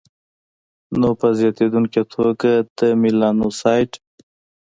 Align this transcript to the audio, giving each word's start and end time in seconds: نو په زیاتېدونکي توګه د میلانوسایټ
نو 0.99 1.09
په 1.19 1.27
زیاتېدونکي 1.39 2.01
توګه 2.13 2.51
د 2.77 2.79
میلانوسایټ 3.01 3.91